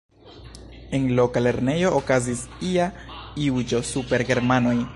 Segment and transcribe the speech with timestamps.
[0.99, 2.89] En loka lernejo okazis ia
[3.45, 4.75] juĝo super germanoj.